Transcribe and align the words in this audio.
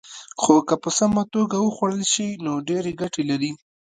خو 0.41 0.53
که 0.67 0.75
په 0.83 0.89
سمه 0.99 1.23
توګه 1.33 1.57
وخوړل 1.59 2.03
شي، 2.13 2.27
نو 2.45 2.51
ډېرې 2.69 2.91
ګټې 3.01 3.23
لري. 3.31 3.51